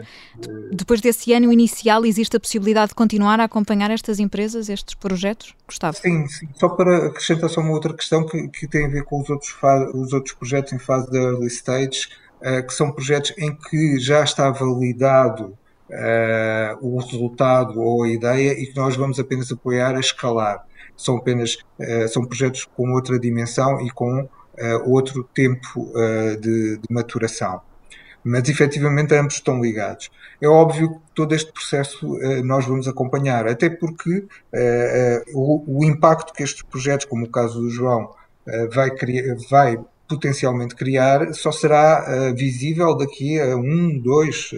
Depois 0.71 0.99
desse 0.99 1.31
ano 1.31 1.51
inicial, 1.51 2.05
existe 2.05 2.35
a 2.35 2.39
possibilidade 2.39 2.89
de 2.89 2.95
continuar 2.95 3.39
a 3.39 3.45
acompanhar 3.45 3.89
estas 3.89 4.19
empresas, 4.19 4.67
estes 4.67 4.95
projetos? 4.95 5.55
Gustavo? 5.65 5.97
Sim, 5.97 6.27
sim. 6.27 6.49
só 6.55 6.67
para 6.67 7.07
acrescentar 7.07 7.49
só 7.49 7.61
uma 7.61 7.71
outra 7.71 7.93
questão 7.93 8.25
que, 8.25 8.49
que 8.49 8.67
tem 8.67 8.85
a 8.85 8.89
ver 8.89 9.05
com 9.05 9.21
os 9.21 9.29
outros, 9.29 9.55
os 9.93 10.11
outros 10.11 10.35
projetos 10.35 10.73
em 10.73 10.79
fase 10.79 11.09
de 11.09 11.17
early 11.17 11.47
stage, 11.47 12.09
uh, 12.41 12.65
que 12.65 12.73
são 12.73 12.91
projetos 12.91 13.33
em 13.37 13.55
que 13.55 13.97
já 13.99 14.23
está 14.23 14.51
validado 14.51 15.57
uh, 15.89 16.77
o 16.81 16.99
resultado 16.99 17.79
ou 17.79 18.03
a 18.03 18.09
ideia 18.09 18.51
e 18.51 18.67
que 18.67 18.75
nós 18.75 18.95
vamos 18.95 19.19
apenas 19.19 19.51
apoiar 19.51 19.95
a 19.95 19.99
escalar. 19.99 20.63
São 20.95 21.17
apenas 21.17 21.57
uh, 21.79 22.07
são 22.07 22.25
projetos 22.25 22.65
com 22.65 22.91
outra 22.93 23.19
dimensão 23.19 23.81
e 23.81 23.89
com 23.89 24.21
uh, 24.21 24.29
outro 24.85 25.23
tempo 25.23 25.91
de, 26.39 26.77
de, 26.77 26.87
maturação. 26.89 27.61
Mas 28.23 28.49
efetivamente 28.49 29.15
ambos 29.15 29.35
estão 29.35 29.61
ligados. 29.61 30.11
É 30.41 30.47
óbvio 30.47 30.95
que 30.95 30.99
todo 31.15 31.33
este 31.33 31.51
processo 31.51 32.17
nós 32.43 32.65
vamos 32.65 32.85
acompanhar, 32.85 33.47
até 33.47 33.69
porque 33.69 34.25
o, 35.33 35.79
o, 35.79 35.85
impacto 35.85 36.33
que 36.33 36.43
estes 36.43 36.61
projetos, 36.61 37.05
como 37.05 37.25
o 37.25 37.31
caso 37.31 37.61
do 37.61 37.69
João, 37.69 38.13
vai, 38.73 38.91
criar, 38.91 39.35
vai 39.49 39.79
potencialmente 40.07 40.75
criar 40.75 41.33
só 41.33 41.49
será 41.49 42.33
visível 42.35 42.95
daqui 42.95 43.39
a 43.39 43.55
um, 43.55 43.97
dois, 43.99 44.51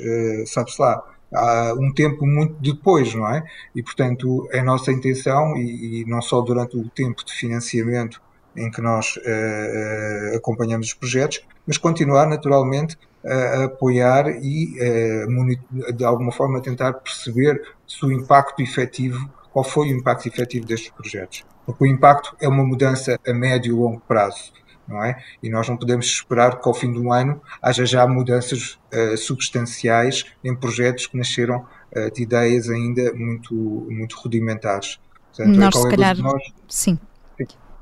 sabe-se 0.48 0.82
lá, 0.82 1.04
há 1.34 1.74
um 1.78 1.94
tempo 1.94 2.26
muito 2.26 2.56
depois, 2.62 3.14
não 3.14 3.28
é? 3.28 3.44
E, 3.76 3.82
portanto, 3.82 4.48
é 4.52 4.62
nossa 4.62 4.92
intenção, 4.92 5.56
e, 5.58 6.02
e 6.02 6.06
não 6.06 6.22
só 6.22 6.42
durante 6.42 6.78
o 6.78 6.88
tempo 6.90 7.24
de 7.26 7.34
financiamento 7.34 8.22
em 8.56 8.70
que 8.70 8.82
nós 8.82 9.16
uh, 9.18 10.36
acompanhamos 10.36 10.88
os 10.88 10.94
projetos, 10.94 11.42
mas 11.66 11.78
continuar 11.78 12.28
naturalmente 12.28 12.98
a 13.24 13.66
apoiar 13.66 14.28
e 14.42 14.76
uh, 15.28 15.94
de 15.94 16.04
alguma 16.04 16.32
forma 16.32 16.62
tentar 16.62 16.94
perceber 16.94 17.62
se 17.88 18.06
o 18.06 18.12
impacto 18.12 18.62
efetivo, 18.62 19.30
qual 19.54 19.64
foi 19.64 19.90
o 19.90 19.98
impacto 19.98 20.28
efetivo 20.28 20.66
destes 20.66 20.92
projetos. 20.92 21.46
Porque 21.66 21.84
o 21.84 21.88
impacto 21.88 22.36
é 22.42 22.48
uma 22.48 22.64
mudança 22.64 23.20
a 23.26 23.34
médio 23.34 23.76
e 23.76 23.80
longo 23.80 24.02
prazo 24.02 24.52
não 24.88 25.04
é? 25.04 25.22
E 25.42 25.50
nós 25.50 25.68
não 25.68 25.78
podemos 25.78 26.06
esperar 26.06 26.60
que 26.60 26.68
ao 26.68 26.74
fim 26.74 26.92
do 26.92 27.12
ano 27.12 27.42
haja 27.62 27.86
já 27.86 28.06
mudanças 28.08 28.80
uh, 28.94 29.18
substanciais 29.18 30.26
em 30.44 30.56
projetos 30.56 31.08
que 31.08 31.18
nasceram 31.18 31.66
uh, 31.96 32.12
de 32.12 32.24
ideias 32.24 32.70
ainda 32.70 33.14
muito, 33.14 33.54
muito 33.54 34.18
rudimentares. 34.18 35.00
Portanto, 35.36 35.56
é 35.56 35.60
nós, 35.60 35.76
é 35.76 35.80
se 35.80 35.90
calhar, 35.90 36.18
nós, 36.18 36.44
sim. 36.68 37.00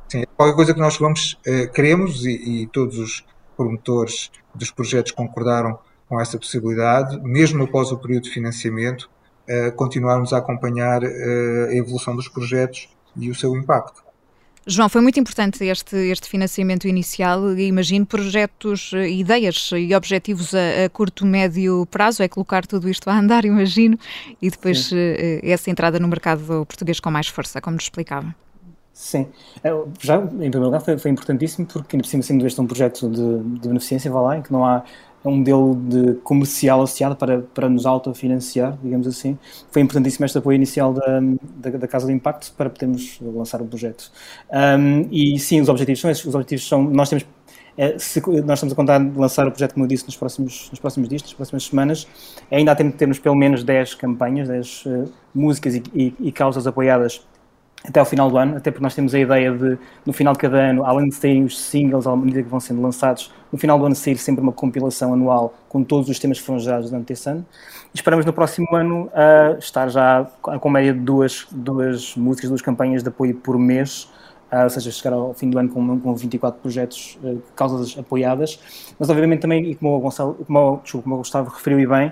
sim. 0.08 0.22
É 0.22 0.26
qualquer 0.26 0.56
coisa 0.56 0.74
que 0.74 0.80
nós 0.80 0.98
vamos, 0.98 1.40
uh, 1.48 1.72
queremos 1.72 2.26
e, 2.26 2.64
e, 2.64 2.68
todos 2.68 2.98
os 2.98 3.26
promotores 3.58 4.32
dos 4.54 4.72
projetos 4.72 5.12
concordaram 5.12 5.80
com 6.08 6.20
essa 6.20 6.38
possibilidade, 6.38 7.20
mesmo 7.22 7.64
após 7.64 7.92
o 7.92 7.98
período 7.98 8.24
de 8.24 8.32
financiamento, 8.32 9.10
continuarmos 9.76 10.32
a 10.32 10.38
acompanhar 10.38 11.04
a 11.04 11.76
evolução 11.76 12.16
dos 12.16 12.28
projetos 12.28 12.90
e 13.16 13.30
o 13.30 13.36
seu 13.36 13.56
impacto. 13.56 14.04
João, 14.70 14.88
foi 14.88 15.02
muito 15.02 15.20
importante 15.20 15.66
este, 15.66 15.96
este 15.96 16.30
financiamento 16.30 16.88
inicial 16.88 17.58
e 17.58 17.66
imagino 17.66 18.06
projetos, 18.06 18.92
eh, 18.94 19.10
ideias 19.10 19.72
e 19.74 19.96
objetivos 19.96 20.54
a, 20.54 20.86
a, 20.86 20.90
curto, 20.90 21.26
médio 21.26 21.88
prazo, 21.88 22.22
é 22.22 22.28
colocar 22.28 22.68
tudo 22.68 22.88
isto 22.88 23.10
a 23.10 23.18
andar, 23.18 23.46
imagino, 23.46 23.98
e 24.40 24.48
depois 24.52 24.86
Sim. 24.86 24.96
Eh, 24.96 25.40
essa 25.44 25.72
entrada 25.72 26.00
no 26.00 26.08
mercado 26.08 26.66
português 26.68 27.00
com 27.00 27.10
mais 27.10 27.28
força, 27.28 27.60
como 27.60 27.78
nos 27.78 27.86
explicava. 27.86 28.36
Sim, 29.02 29.28
é, 29.64 29.70
já 30.02 30.18
em 30.18 30.28
primeiro 30.28 30.66
lugar 30.66 30.82
foi, 30.82 30.98
foi 30.98 31.10
importantíssimo 31.10 31.66
porque 31.66 31.96
ainda 31.96 32.04
por 32.04 32.10
cima 32.10 32.22
sendo 32.22 32.46
este 32.46 32.60
um 32.60 32.68
projeto 32.68 33.10
de, 33.10 33.60
de 33.62 33.70
beneficência, 33.70 34.12
vá 34.12 34.20
lá, 34.20 34.38
em 34.38 34.42
que 34.42 34.52
não 34.52 34.66
há 34.66 34.84
um 35.24 35.38
modelo 35.38 35.74
de 35.74 36.16
comercial 36.16 36.82
associado 36.82 37.16
para, 37.16 37.40
para 37.40 37.70
nos 37.70 37.86
autofinanciar, 37.86 38.78
digamos 38.84 39.08
assim. 39.08 39.40
Foi 39.72 39.82
importantíssimo 39.82 40.26
este 40.26 40.38
apoio 40.38 40.58
inicial 40.58 40.94
da, 40.94 41.22
da, 41.56 41.78
da 41.78 41.88
Casa 41.88 42.08
do 42.08 42.12
Impacto 42.12 42.52
para 42.58 42.70
podermos 42.70 43.18
lançar 43.22 43.62
o 43.62 43.66
projeto. 43.66 44.12
Um, 44.52 45.08
e 45.10 45.40
sim, 45.40 45.62
os 45.62 45.70
objetivos 45.70 46.02
são 46.02 46.12
esses. 46.12 46.26
Os 46.26 46.36
objetivos 46.36 46.68
são, 46.68 46.84
nós 46.84 47.08
temos 47.08 47.26
é, 47.78 47.98
se, 47.98 48.20
nós 48.44 48.60
estamos 48.60 48.74
a 48.74 48.76
contar 48.76 49.00
de 49.00 49.18
lançar 49.18 49.48
o 49.48 49.52
projeto, 49.52 49.76
como 49.76 49.86
eu 49.86 49.88
disse, 49.88 50.06
nos 50.06 50.18
próximos, 50.18 50.70
nos 50.72 50.80
próximos 50.82 51.08
dias, 51.08 51.22
nas 51.22 51.34
próximas 51.34 51.64
semanas. 51.64 52.06
Ainda 52.52 52.74
há 52.74 52.76
tempo 52.76 52.92
de 52.92 52.98
termos 52.98 53.18
pelo 53.18 53.36
menos 53.36 53.64
10 53.64 53.96
campanhas, 53.96 54.50
10 54.50 54.86
uh, 54.88 55.12
músicas 55.34 55.76
e, 55.76 55.84
e, 55.96 56.14
e, 56.20 56.32
causas 56.34 56.68
apoiadas 56.68 57.26
até 57.88 58.00
ao 58.00 58.06
final 58.06 58.30
do 58.30 58.38
ano, 58.38 58.58
até 58.58 58.72
porque 58.72 58.84
nós 58.84 58.94
temos 58.94 59.14
a 59.14 59.20
ideia 59.20 59.52
de, 59.52 59.78
no 60.06 60.12
final 60.12 60.34
de 60.34 60.40
cada 60.40 60.58
ano, 60.58 60.84
além 60.84 61.10
de 61.10 61.16
saírem 61.16 61.44
os 61.44 61.60
singles 61.60 62.06
à 62.06 62.16
medida 62.16 62.44
que 62.44 62.50
vão 62.50 62.60
sendo 62.60 62.82
lançados, 62.82 63.32
no 63.52 63.58
final 63.58 63.80
do 63.80 63.86
ano 63.86 63.96
sair 63.96 64.18
sempre 64.18 64.42
uma 64.42 64.52
compilação 64.52 65.14
anual 65.14 65.54
com 65.70 65.84
todos 65.84 66.10
os 66.10 66.20
temas 66.20 66.40
que 66.40 66.46
foram 66.46 66.60
gerados 66.60 66.90
durante 66.90 67.14
esse 67.14 67.30
ano. 67.30 67.46
E 67.94 67.98
esperamos 67.98 68.26
no 68.26 68.34
próximo 68.34 68.68
ano 68.76 69.06
uh, 69.06 69.58
estar 69.60 69.88
já 69.90 70.26
com 70.42 70.70
média 70.70 70.94
de 70.94 71.00
duas, 71.00 71.48
duas 71.52 72.16
músicas, 72.16 72.50
duas 72.50 72.62
campanhas 72.62 73.02
de 73.02 73.10
apoio 73.10 73.36
por 73.36 73.58
mês, 73.58 74.10
uh, 74.52 74.64
ou 74.64 74.70
seja, 74.70 74.92
chegar 74.92 75.16
ao 75.16 75.34
fim 75.34 75.50
do 75.50 75.58
ano 75.58 75.70
com, 75.70 76.00
com 76.00 76.16
24 76.16 76.60
projetos, 76.60 77.18
uh, 77.24 77.42
causas 77.56 77.98
apoiadas. 77.98 78.60
Mas 79.00 79.10
obviamente 79.10 79.40
também, 79.40 79.72
e 79.72 79.76
como 79.76 79.96
o, 79.96 80.00
Gonçalo, 80.00 80.36
como 80.46 80.82
desculpa, 80.84 81.04
como 81.04 81.16
o 81.16 81.18
Gustavo 81.20 81.50
referiu 81.50 81.80
e 81.80 81.88
bem, 81.88 82.12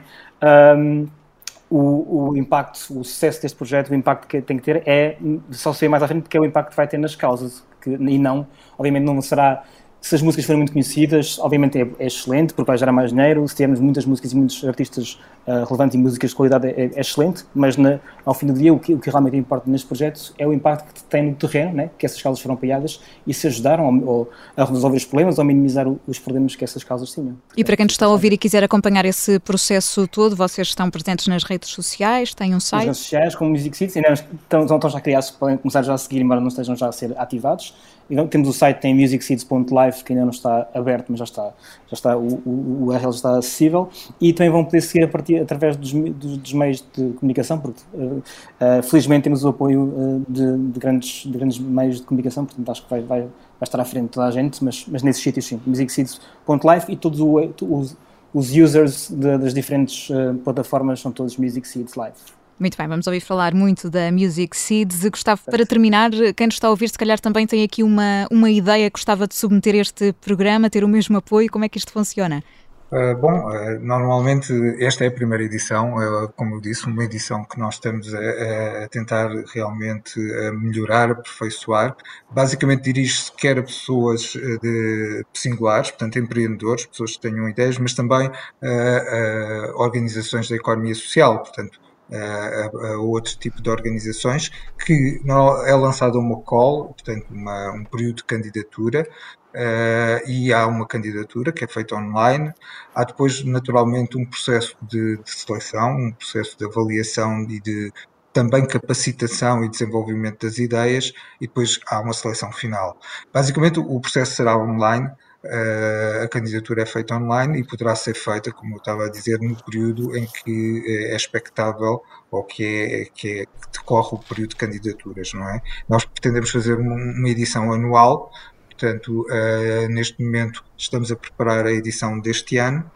o, 1.69 2.29
o, 2.29 2.37
impacto, 2.37 2.77
o 2.97 3.03
sucesso 3.03 3.41
deste 3.41 3.57
projeto, 3.57 3.89
o 3.89 3.95
impacto 3.95 4.27
que 4.27 4.41
tem 4.41 4.57
que 4.57 4.63
ter 4.63 4.83
é, 4.85 5.17
só 5.51 5.73
se 5.73 5.81
vê 5.81 5.89
mais 5.89 6.01
à 6.03 6.07
frente, 6.07 6.29
que 6.29 6.37
é 6.37 6.39
o 6.39 6.45
impacto 6.45 6.71
que 6.71 6.75
vai 6.77 6.87
ter 6.87 6.97
nas 6.97 7.15
causas, 7.15 7.63
que, 7.81 7.89
e 7.89 8.17
não, 8.17 8.47
obviamente 8.77 9.03
não 9.03 9.21
será 9.21 9.63
se 9.99 10.15
as 10.15 10.21
músicas 10.21 10.45
forem 10.45 10.59
muito 10.59 10.71
conhecidas, 10.71 11.37
obviamente 11.39 11.77
é, 11.77 11.87
é, 11.99 12.07
excelente, 12.07 12.53
porque 12.53 12.67
vai 12.67 12.77
gerar 12.77 12.91
mais 12.91 13.11
dinheiro. 13.11 13.47
Se 13.47 13.55
tivermos 13.55 13.79
muitas 13.79 14.05
músicas 14.05 14.31
e 14.31 14.35
muitos 14.35 14.63
artistas 14.63 15.19
uh, 15.45 15.65
relevantes 15.65 15.95
e 15.95 15.97
músicas 15.97 16.29
de 16.29 16.35
qualidade, 16.35 16.67
é, 16.67 16.91
é 16.93 17.01
excelente. 17.01 17.43
Mas 17.53 17.77
na, 17.77 17.99
ao 18.25 18.33
fim 18.33 18.47
do 18.47 18.53
dia, 18.53 18.73
o 18.73 18.79
que, 18.79 18.93
o 18.93 18.99
que, 18.99 19.09
realmente 19.09 19.35
importa 19.35 19.69
neste 19.69 19.87
projeto 19.87 20.33
é 20.37 20.47
o 20.47 20.53
impacto 20.53 20.93
que 20.93 21.03
tem 21.03 21.23
no 21.23 21.35
terreno, 21.35 21.73
né? 21.73 21.89
que 21.97 22.05
essas 22.05 22.21
causas 22.21 22.41
foram 22.41 22.55
apoiadas 22.55 23.01
e 23.25 23.33
se 23.33 23.47
ajudaram 23.47 24.01
ou, 24.05 24.29
a 24.55 24.63
resolver 24.63 24.97
os 24.97 25.05
problemas 25.05 25.39
ou 25.39 25.45
minimizar 25.45 25.87
os 26.07 26.19
problemas 26.19 26.55
que 26.55 26.63
essas 26.63 26.83
causas 26.83 27.11
tinham. 27.11 27.35
E 27.55 27.63
para 27.63 27.75
quem 27.75 27.85
nos 27.85 27.93
está 27.93 28.05
a 28.05 28.09
ouvir 28.09 28.31
e 28.31 28.37
quiser 28.37 28.63
acompanhar 28.63 29.03
esse 29.05 29.39
processo 29.39 30.07
todo, 30.07 30.35
vocês 30.35 30.67
estão 30.67 30.89
presentes 30.89 31.27
nas 31.27 31.43
redes 31.43 31.69
sociais, 31.69 32.33
têm 32.33 32.55
um 32.55 32.59
site? 32.59 32.87
Nas 32.87 32.97
redes 32.97 33.01
sociais, 33.01 33.35
como 33.35 33.49
Music 33.51 33.75
Cities, 33.75 33.97
ainda 33.97 34.13
estão, 34.13 34.63
estão 34.63 34.89
já 34.89 35.01
criados, 35.01 35.31
podem 35.31 35.57
começar 35.57 35.81
já 35.81 35.93
a 35.93 35.97
seguir, 35.97 36.21
embora 36.21 36.39
não 36.39 36.47
estejam 36.47 36.75
já 36.75 36.87
a 36.87 36.91
ser 36.91 37.13
ativados. 37.17 37.73
Então, 38.09 38.27
temos 38.27 38.47
o 38.47 38.53
site 38.53 38.79
tem 38.79 38.95
musicseeds.live 38.95 39.86
que 39.91 40.13
ainda 40.13 40.23
não 40.23 40.31
está 40.31 40.67
aberto, 40.73 41.07
mas 41.09 41.19
já 41.19 41.25
está, 41.25 41.43
já 41.87 41.93
está 41.93 42.17
o, 42.17 42.41
o, 42.45 42.85
URL 42.87 43.09
está 43.09 43.37
acessível 43.37 43.89
e 44.19 44.33
também 44.33 44.51
vão 44.51 44.63
poder 44.63 44.81
seguir 44.81 45.03
a 45.03 45.07
partir, 45.07 45.37
através 45.37 45.75
dos, 45.75 45.91
dos, 45.91 46.37
dos 46.37 46.53
meios 46.53 46.83
de 46.95 47.13
comunicação, 47.13 47.59
porque 47.59 47.81
uh, 47.93 48.17
uh, 48.17 48.83
felizmente 48.83 49.23
temos 49.23 49.43
o 49.43 49.49
apoio 49.49 49.81
uh, 49.81 50.25
de, 50.27 50.57
de, 50.57 50.79
grandes, 50.79 51.23
de 51.23 51.37
grandes 51.37 51.59
meios 51.59 51.97
de 51.97 52.03
comunicação, 52.03 52.45
portanto 52.45 52.69
acho 52.69 52.83
que 52.83 52.89
vai, 52.89 53.01
vai, 53.01 53.21
vai 53.21 53.29
estar 53.63 53.79
à 53.79 53.85
frente 53.85 54.05
de 54.05 54.11
toda 54.11 54.27
a 54.27 54.31
gente, 54.31 54.63
mas, 54.63 54.85
mas 54.87 55.03
nesses 55.03 55.21
sítios 55.21 55.45
sim, 55.45 55.59
musicseeds.live 55.65 56.85
e 56.89 56.95
todos 56.95 57.19
os, 57.19 57.97
os 58.33 58.51
users 58.51 59.09
de, 59.09 59.37
das 59.37 59.53
diferentes 59.53 60.09
plataformas 60.43 60.99
são 60.99 61.11
todos 61.11 61.37
Music 61.37 61.67
Seeds 61.67 61.95
Live. 61.95 62.36
Muito 62.59 62.75
bem, 62.75 62.87
vamos 62.87 63.05
ouvir 63.05 63.19
falar 63.19 63.53
muito 63.53 63.87
da 63.87 64.11
Music 64.11 64.57
Seeds. 64.57 65.07
Gustavo, 65.09 65.43
para 65.45 65.63
terminar, 65.63 66.09
quem 66.35 66.47
nos 66.47 66.55
está 66.55 66.67
a 66.67 66.71
ouvir, 66.71 66.89
se 66.89 66.97
calhar 66.97 67.19
também 67.19 67.45
tem 67.45 67.63
aqui 67.63 67.83
uma, 67.83 68.27
uma 68.31 68.49
ideia, 68.49 68.89
gostava 68.89 69.27
de 69.27 69.35
submeter 69.35 69.75
este 69.75 70.11
programa, 70.13 70.67
ter 70.67 70.83
o 70.83 70.87
mesmo 70.87 71.17
apoio, 71.17 71.51
como 71.51 71.65
é 71.65 71.69
que 71.69 71.77
isto 71.77 71.91
funciona? 71.91 72.43
Uh, 72.89 73.15
bom, 73.17 73.49
uh, 73.49 73.79
normalmente 73.81 74.51
esta 74.79 75.03
é 75.03 75.07
a 75.07 75.11
primeira 75.11 75.43
edição, 75.43 75.97
uh, 75.97 76.29
como 76.37 76.55
eu 76.55 76.61
disse, 76.61 76.87
uma 76.87 77.03
edição 77.03 77.43
que 77.43 77.59
nós 77.59 77.75
estamos 77.75 78.11
a, 78.15 78.85
a 78.85 78.87
tentar 78.87 79.29
realmente 79.53 80.17
melhorar, 80.53 81.11
aperfeiçoar. 81.11 81.95
Basicamente 82.31 82.83
dirige-se 82.83 83.31
quer 83.33 83.59
a 83.59 83.63
pessoas 83.63 84.33
de 84.63 85.23
singulares, 85.33 85.91
portanto 85.91 86.17
empreendedores, 86.17 86.85
pessoas 86.85 87.17
que 87.17 87.21
tenham 87.21 87.47
ideias, 87.47 87.77
mas 87.77 87.93
também 87.93 88.31
a 88.63 89.73
organizações 89.75 90.49
da 90.49 90.55
economia 90.55 90.95
social, 90.95 91.39
portanto 91.39 91.79
a, 92.11 92.69
a, 92.87 92.97
outro 92.97 93.37
tipo 93.37 93.61
de 93.61 93.69
organizações, 93.69 94.49
que 94.85 95.21
é 95.65 95.73
lançada 95.73 96.17
uma 96.17 96.41
call, 96.41 96.93
portanto, 96.93 97.25
uma, 97.29 97.71
um 97.71 97.83
período 97.83 98.17
de 98.17 98.23
candidatura, 98.23 99.07
uh, 99.53 100.29
e 100.29 100.53
há 100.53 100.65
uma 100.67 100.87
candidatura 100.87 101.51
que 101.51 101.63
é 101.63 101.67
feita 101.67 101.95
online. 101.95 102.53
Há 102.93 103.03
depois, 103.03 103.43
naturalmente, 103.43 104.17
um 104.17 104.25
processo 104.25 104.77
de, 104.81 105.17
de 105.17 105.29
seleção, 105.29 105.89
um 105.95 106.11
processo 106.11 106.57
de 106.57 106.65
avaliação 106.65 107.43
e 107.49 107.59
de 107.59 107.91
também 108.31 108.67
capacitação 108.67 109.63
e 109.63 109.69
desenvolvimento 109.69 110.45
das 110.45 110.59
ideias, 110.59 111.11
e 111.41 111.47
depois 111.47 111.79
há 111.87 111.99
uma 111.99 112.13
seleção 112.13 112.51
final. 112.51 112.95
Basicamente, 113.33 113.79
o 113.79 113.99
processo 113.99 114.35
será 114.35 114.55
online 114.55 115.09
a 115.43 116.27
candidatura 116.27 116.81
é 116.81 116.85
feita 116.85 117.15
online 117.15 117.59
e 117.59 117.63
poderá 117.63 117.95
ser 117.95 118.15
feita, 118.15 118.51
como 118.51 118.75
eu 118.75 118.77
estava 118.77 119.05
a 119.05 119.09
dizer, 119.09 119.39
no 119.39 119.55
período 119.63 120.17
em 120.17 120.25
que 120.25 120.83
eh, 120.85 121.13
é 121.13 121.15
expectável 121.15 122.01
ou 122.31 122.43
que, 122.43 122.65
é, 122.65 123.05
que, 123.13 123.41
é, 123.41 123.45
que 123.45 123.79
decorre 123.79 124.15
o 124.15 124.19
período 124.19 124.49
de 124.49 124.55
candidaturas, 124.55 125.33
não 125.33 125.47
é? 125.49 125.61
Nós 125.87 126.05
pretendemos 126.05 126.49
fazer 126.49 126.75
uma, 126.75 127.29
edição 127.29 127.71
anual, 127.71 128.31
portanto, 128.65 129.25
uh, 129.29 129.87
neste 129.89 130.21
momento 130.21 130.63
estamos 130.77 131.11
a 131.11 131.15
preparar 131.15 131.65
a 131.65 131.71
edição 131.71 132.19
deste 132.19 132.57
ano 132.57 132.89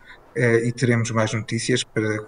e 0.63 0.71
teremos 0.71 1.12
mais 1.12 1.33
notícias 1.33 1.83
para, 1.83 2.24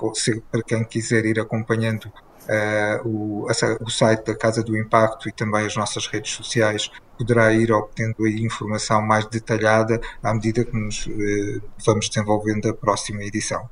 para 0.51 0.61
quem 0.63 0.83
quiser 0.83 1.25
ir 1.25 1.39
acompanhando 1.39 2.11
Uh, 2.43 3.07
o, 3.07 3.47
o, 3.79 3.89
site 3.89 4.25
da 4.25 4.35
Casa 4.35 4.61
do 4.61 4.77
Impacto 4.77 5.29
e 5.29 5.31
também 5.31 5.65
as 5.65 5.77
nossas 5.77 6.07
redes 6.07 6.33
sociais 6.33 6.91
poderá 7.17 7.53
ir 7.53 7.71
obtendo 7.71 8.25
aí 8.25 8.43
informação 8.43 9.01
mais 9.01 9.25
detalhada 9.27 10.01
à 10.21 10.33
medida 10.33 10.65
que 10.65 10.75
nos 10.75 11.05
uh, 11.05 11.61
vamos 11.85 12.09
desenvolvendo 12.09 12.69
a 12.69 12.73
próxima 12.73 13.23
edição. 13.23 13.69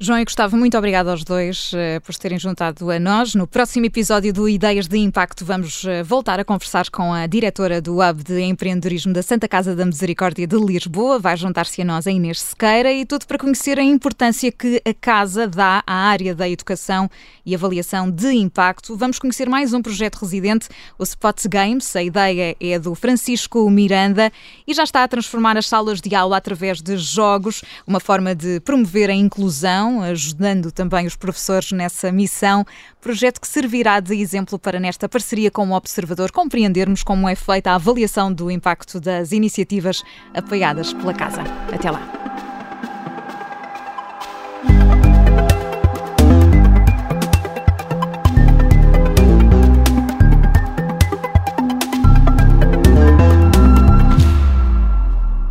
João 0.00 0.20
e 0.20 0.24
Gustavo, 0.24 0.56
muito 0.56 0.78
obrigado 0.78 1.08
aos 1.08 1.24
dois 1.24 1.72
uh, 1.72 2.00
por 2.04 2.14
se 2.14 2.20
terem 2.20 2.38
juntado 2.38 2.88
a 2.88 3.00
nós. 3.00 3.34
No 3.34 3.48
próximo 3.48 3.84
episódio 3.84 4.32
do 4.32 4.48
Ideias 4.48 4.86
de 4.86 4.96
Impacto, 4.96 5.44
vamos 5.44 5.82
uh, 5.82 6.04
voltar 6.04 6.38
a 6.38 6.44
conversar 6.44 6.88
com 6.88 7.12
a 7.12 7.26
diretora 7.26 7.82
do 7.82 7.98
Hub 8.00 8.22
de 8.22 8.40
Empreendedorismo 8.42 9.12
da 9.12 9.24
Santa 9.24 9.48
Casa 9.48 9.74
da 9.74 9.84
Misericórdia 9.84 10.46
de 10.46 10.56
Lisboa. 10.56 11.18
Vai 11.18 11.36
juntar-se 11.36 11.82
a 11.82 11.84
nós 11.84 12.06
a 12.06 12.12
Inês 12.12 12.40
Sequeira 12.40 12.92
e 12.92 13.04
tudo 13.04 13.26
para 13.26 13.38
conhecer 13.38 13.76
a 13.76 13.82
importância 13.82 14.52
que 14.52 14.80
a 14.86 14.94
Casa 14.94 15.48
dá 15.48 15.82
à 15.84 15.94
área 15.94 16.32
da 16.32 16.48
educação 16.48 17.10
e 17.44 17.52
avaliação 17.52 18.08
de 18.08 18.30
impacto. 18.34 18.96
Vamos 18.96 19.18
conhecer 19.18 19.48
mais 19.48 19.72
um 19.72 19.82
projeto 19.82 20.20
residente, 20.20 20.68
o 20.96 21.02
Spots 21.02 21.46
Games. 21.46 21.96
A 21.96 22.02
ideia 22.04 22.56
é 22.60 22.78
do 22.78 22.94
Francisco 22.94 23.68
Miranda 23.68 24.30
e 24.64 24.72
já 24.72 24.84
está 24.84 25.02
a 25.02 25.08
transformar 25.08 25.56
as 25.56 25.66
salas 25.66 26.00
de 26.00 26.14
aula 26.14 26.36
através 26.36 26.80
de 26.80 26.96
jogos, 26.96 27.64
uma 27.84 27.98
forma 27.98 28.32
de 28.32 28.60
promover 28.60 29.10
a 29.10 29.14
inclusão 29.14 29.87
ajudando 30.02 30.70
também 30.70 31.06
os 31.06 31.16
professores 31.16 31.72
nessa 31.72 32.12
missão. 32.12 32.64
Projeto 33.00 33.40
que 33.40 33.48
servirá 33.48 34.00
de 34.00 34.14
exemplo 34.14 34.58
para, 34.58 34.78
nesta 34.78 35.08
parceria 35.08 35.50
com 35.50 35.68
o 35.68 35.74
Observador, 35.74 36.30
compreendermos 36.30 37.02
como 37.02 37.28
é 37.28 37.34
feita 37.34 37.70
a 37.70 37.76
avaliação 37.76 38.32
do 38.32 38.50
impacto 38.50 39.00
das 39.00 39.32
iniciativas 39.32 40.02
apoiadas 40.34 40.92
pela 40.92 41.14
Casa. 41.14 41.42
Até 41.72 41.90
lá. 41.90 42.17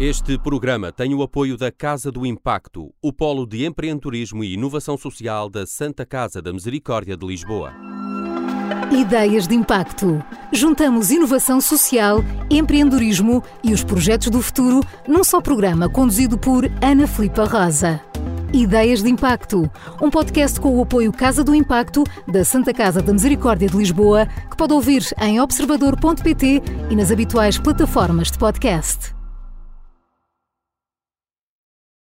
Este 0.09 0.39
programa 0.39 0.89
tem 0.89 1.13
o 1.13 1.21
apoio 1.21 1.57
da 1.57 1.69
Casa 1.69 2.09
do 2.09 2.25
Impacto, 2.25 2.93
o 3.01 3.11
Polo 3.11 3.45
de 3.45 3.65
Empreendedorismo 3.65 4.41
e 4.41 4.53
Inovação 4.53 4.97
Social 4.97 5.49
da 5.49 5.65
Santa 5.65 6.05
Casa 6.05 6.41
da 6.41 6.53
Misericórdia 6.53 7.17
de 7.17 7.27
Lisboa. 7.27 7.73
Ideias 8.89 9.49
de 9.49 9.53
Impacto. 9.53 10.23
Juntamos 10.53 11.11
inovação 11.11 11.59
social, 11.59 12.23
empreendedorismo 12.49 13.43
e 13.61 13.73
os 13.73 13.83
projetos 13.83 14.29
do 14.29 14.41
futuro 14.41 14.79
num 15.05 15.25
só 15.25 15.41
programa 15.41 15.89
conduzido 15.89 16.37
por 16.37 16.63
Ana 16.81 17.05
Filipa 17.05 17.43
Rosa. 17.43 17.99
Ideias 18.53 19.03
de 19.03 19.09
Impacto, 19.09 19.69
um 20.01 20.09
podcast 20.09 20.57
com 20.61 20.77
o 20.77 20.83
apoio 20.83 21.11
Casa 21.11 21.43
do 21.43 21.53
Impacto 21.53 22.05
da 22.25 22.45
Santa 22.45 22.73
Casa 22.73 23.01
da 23.01 23.11
Misericórdia 23.11 23.67
de 23.67 23.75
Lisboa, 23.75 24.25
que 24.49 24.55
pode 24.55 24.71
ouvir 24.71 25.03
em 25.19 25.41
observador.pt 25.41 26.63
e 26.89 26.95
nas 26.95 27.11
habituais 27.11 27.57
plataformas 27.57 28.31
de 28.31 28.37
podcast. 28.37 29.16